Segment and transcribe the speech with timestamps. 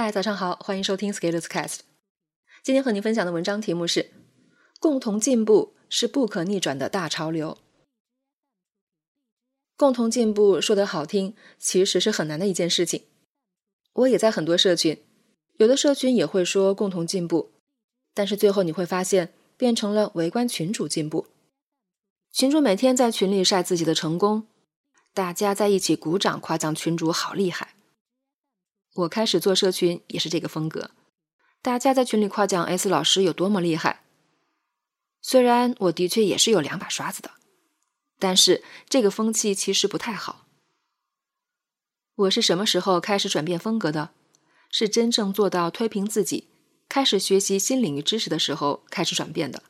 [0.00, 1.78] 嗨，早上好，欢迎收听 Scalers Cast。
[2.62, 4.12] 今天和您分享的文章题目是
[4.78, 7.58] “共同进步是不可逆转的大潮流”。
[9.76, 13.06] 共同进步说得好听，其实是很难的一件事情。
[13.94, 15.02] 我也在很多社群，
[15.56, 17.50] 有的社群也会说共同进步，
[18.14, 21.26] 但是最后你会发现，变成了围观群主进步。
[22.30, 24.46] 群主每天在群里晒自己的成功，
[25.12, 27.74] 大家在一起鼓掌夸奖群主好厉害。
[28.98, 30.90] 我开始做社群也是这个风格，
[31.62, 34.02] 大家在群里夸奖 S 老师有多么厉害。
[35.22, 37.30] 虽然我的确也是有两把刷子的，
[38.18, 40.46] 但是这个风气其实不太好。
[42.16, 44.10] 我是什么时候开始转变风格的？
[44.70, 46.48] 是真正做到推平自己，
[46.88, 49.62] 开始学习新领域知识的时候开始转变的。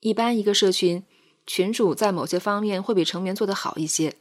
[0.00, 1.04] 一般一个社群
[1.46, 4.16] 群主在某些方面会比成员做得好一些，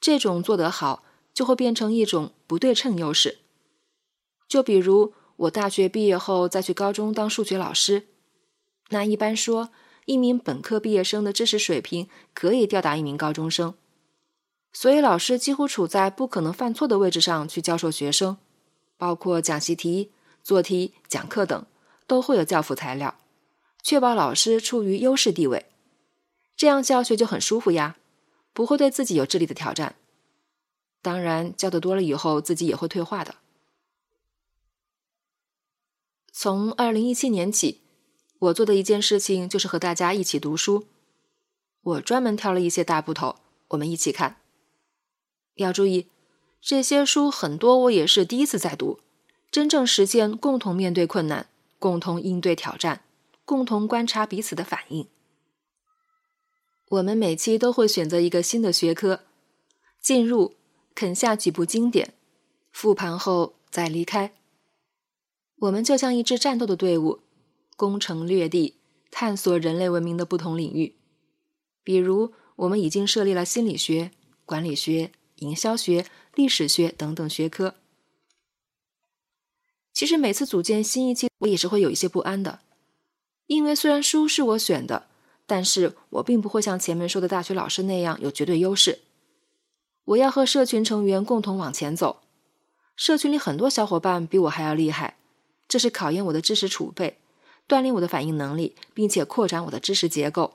[0.00, 1.04] 这种做得好。
[1.40, 3.38] 就会变成一种不对称优势。
[4.46, 8.08] 就比如我大学毕业后再去高中当数学老师，
[8.90, 9.70] 那一般说，
[10.04, 13.72] 一名本科毕业生的知识水平可以吊打一名高中生，
[14.74, 18.36] 所以老师几乎处在不可能犯错的位置上去教授学生，
[18.98, 20.10] 包括讲习题、
[20.42, 21.64] 做题、讲课等，
[22.06, 23.16] 都会有教辅材料，
[23.82, 25.64] 确保老师处于优势地位。
[26.54, 27.96] 这样教学就很舒服呀，
[28.52, 29.94] 不会对自己有智力的挑战。
[31.02, 33.36] 当然，教的多了以后，自己也会退化的。
[36.30, 37.80] 从二零一七年起，
[38.38, 40.86] 我做的一件事情就是和大家一起读书。
[41.82, 43.36] 我专门挑了一些大部头，
[43.68, 44.36] 我们一起看。
[45.54, 46.08] 要注意，
[46.60, 49.00] 这些书很多我也是第一次在读，
[49.50, 53.02] 真正实现共同面对困难、共同应对挑战、
[53.46, 55.08] 共同观察彼此的反应。
[56.90, 59.20] 我们每期都会选择一个新的学科，
[59.98, 60.59] 进入。
[61.00, 62.12] 啃下几部经典，
[62.70, 64.34] 复盘后再离开。
[65.60, 67.20] 我们就像一支战斗的队伍，
[67.74, 68.74] 攻城略地，
[69.10, 70.96] 探索人类文明的不同领域。
[71.82, 74.10] 比如，我们已经设立了心理学、
[74.44, 77.76] 管理学、营销学、历史学等等学科。
[79.94, 82.60] 其实每次组建新一期，我也是会有一些不安的，
[83.46, 85.08] 因为虽然书是我选的，
[85.46, 89.00] 但是我并不会像前面说的大学老师那样有绝对优势。
[90.10, 92.22] 我要和社群成员共同往前走。
[92.96, 95.16] 社群里很多小伙伴比我还要厉害，
[95.68, 97.18] 这是考验我的知识储备，
[97.68, 100.54] 锻炼我的反应能力，并且扩展我的知识结构。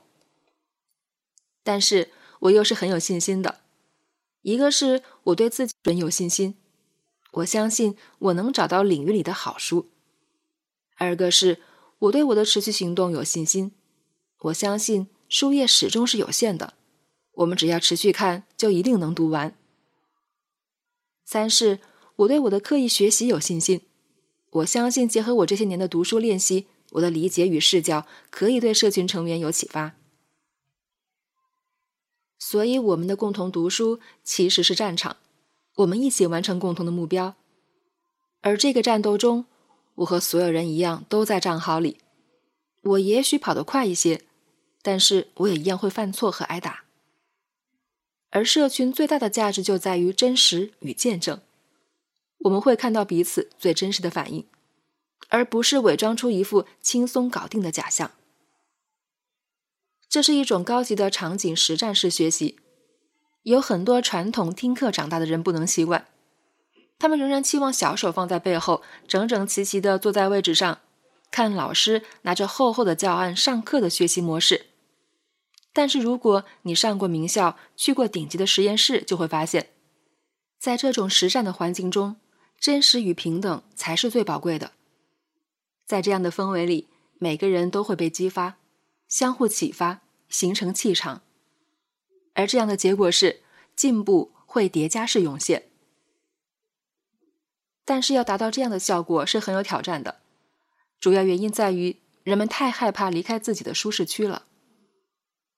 [1.62, 3.60] 但是我又是很有信心的。
[4.42, 6.54] 一个是我对自己很有信心，
[7.32, 9.86] 我相信我能找到领域里的好书；
[10.96, 11.60] 二个是
[11.98, 13.72] 我对我的持续行动有信心，
[14.42, 16.74] 我相信书页始终是有限的。
[17.32, 19.54] 我们只要持续看，就一定能读完。
[21.24, 21.80] 三是，
[22.16, 23.82] 我对我的刻意学习有信心，
[24.50, 29.96] 我相信结合我这些年的读书练习，我的理解与视角可以对社群成员有启发。
[32.38, 35.16] 所以，我们的共同读书其实是战场，
[35.76, 37.34] 我们一起完成共同的目标。
[38.42, 39.46] 而这个战斗中，
[39.96, 41.98] 我和所有人一样都在战壕里。
[42.82, 44.22] 我也许跑得快一些，
[44.80, 46.85] 但是我也一样会犯错和挨打。
[48.30, 51.40] 而社群最大的价值就在于真实与见证，
[52.38, 54.46] 我们会看到彼此最真实的反应，
[55.28, 58.10] 而不是伪装出一副轻松搞定的假象。
[60.08, 62.58] 这是一种高级的场景实战式学习，
[63.42, 66.06] 有很多传统听课长大的人不能习惯，
[66.98, 70.80] 他们仍然期望小手放在背后，整整齐齐地坐在位置上，
[71.30, 74.66] 看老师拿着厚厚的教案上课的学习模式。
[75.76, 79.68] 但是，如果你上过名校，去过顶级的实验室，就会发现，
[80.58, 82.16] 在这种实战的环境中，
[82.58, 84.72] 真实与平等才是最宝贵的。
[85.84, 86.88] 在这样的氛围里，
[87.18, 88.56] 每个人都会被激发，
[89.06, 90.00] 相互启发，
[90.30, 91.20] 形成气场，
[92.32, 93.42] 而这样的结果是
[93.76, 95.64] 进步会叠加式涌现。
[97.84, 100.20] 但是，要达到这样的效果是很有挑战的，
[100.98, 104.46] 主要原因在于人们太害怕离开自己的舒适区了。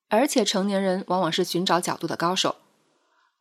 [0.08, 2.56] 而且成年人往往是寻找角度的高手，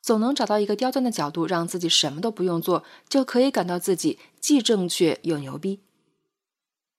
[0.01, 5.79] 总能找到一个刁钻的角度，让自己什么都不用做，就可以感到自己既正确又牛逼。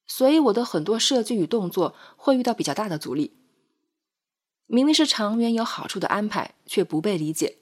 [0.06, 3.37] 所以我的很多设计与动作会遇到比较大的阻力。
[4.67, 7.59] 明明是长远有好处的安排，却不被理解，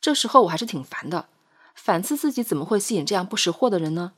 [0.00, 1.28] 这时候我还是挺烦的，
[1.76, 4.14] 反思自己怎么会吸引这样不识货的人呢？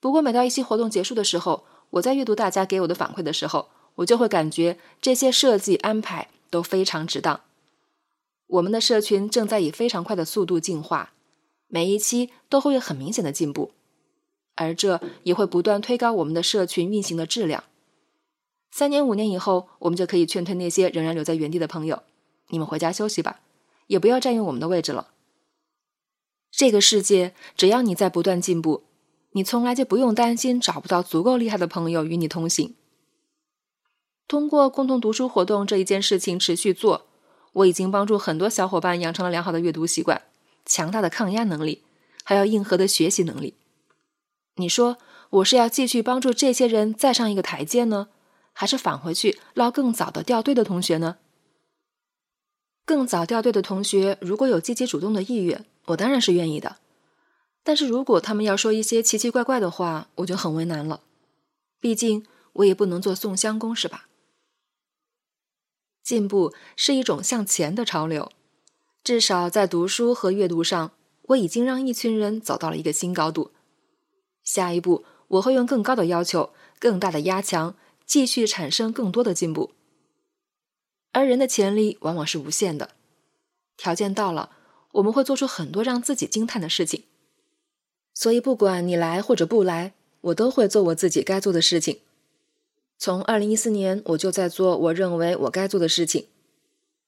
[0.00, 3.68] 不过每到一期活动结束的时候，我在阅读大家给我的反馈的时候。
[3.96, 7.40] 我就会感觉这些设计安排都非常值当。
[8.46, 11.12] 我们的社群正在以非常快的速度进化，
[11.68, 13.72] 每一期都会有很明显的进步，
[14.56, 17.64] 而这也会不断推高我们的社群运行的质量。
[18.70, 22.02] 三年、五年以后，我们就可以劝退那些仍然留在原地的朋友
[22.48, 23.40] ：“你们回家休息吧，
[23.86, 25.08] 也不要占用我们的位置了。”
[26.50, 28.82] 这个世界，只要你在不断进步，
[29.32, 32.74] 你从来就不用担心找不到足够厉害的朋友与你同行。
[34.32, 37.04] 通过共同读书活动这一件事情持续做，
[37.52, 40.22] 我已经帮助很多小伙伴养成了良好的阅读习惯、
[40.64, 41.82] 强大的抗压能力，
[42.24, 43.52] 还有硬核的学习能力。
[44.56, 44.96] 你说
[45.28, 48.08] 我是要继续帮助这些人再上一个台阶呢，
[48.54, 51.18] 还是返回去捞更早的掉队的同学呢？
[52.86, 55.66] 更早掉队的同学如果有积极主动的意愿。
[55.88, 56.78] 我当然是愿意的，
[57.62, 61.02] 但是如果他们要说一些奇奇怪怪的话，我就很为难了。
[61.78, 62.24] 毕竟
[62.54, 64.06] 我也不能做送香公，是吧？
[66.02, 68.30] 进步是一种向前的潮流，
[69.04, 73.52] 至少在读书和阅读上，我已经让一群人走到了一个新高度。
[74.42, 79.70] 下一步，我会用更高的要求、更大的压强，继续产生更多的进步。
[81.12, 82.90] 而人的潜力往往是无限的，
[83.76, 84.50] 条件到了。
[84.92, 87.04] 我们会做出很多让自己惊叹的事情，
[88.12, 92.00] 所以不管你来或者不来，我都会做我自己该做的事情。
[93.02, 96.28] 从二零一四年，我就在做我认为我该做的事情。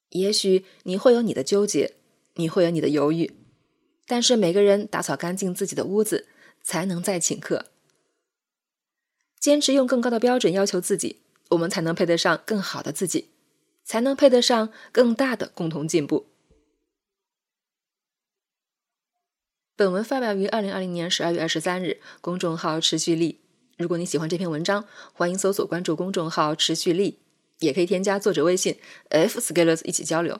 [0.09, 1.93] 也许你会有你的纠结，
[2.33, 3.33] 你会有你的犹豫，
[4.05, 6.27] 但是每个人打扫干净自己的屋子，
[6.61, 7.67] 才能再请客。
[9.39, 11.21] 坚持用更高的标准要求自己，
[11.51, 13.29] 我们才能配得上更好的自己，
[13.85, 16.25] 才能配得上更大的共同进步。
[19.77, 23.39] 本文发表于二零二零年十二月二十三日，公众号“持续力”。
[23.77, 27.19] 如果你喜欢这篇文章，欢迎搜索关注公众号“持续力”，
[27.59, 28.77] 也可以添加作者微信
[29.09, 30.39] f scalers 一起交流。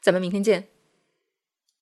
[0.00, 0.71] 咱们明天见。